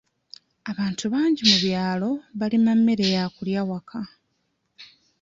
[0.71, 2.09] Abantu bangi mu byalo
[2.39, 4.01] balima mmere ya kulya waka.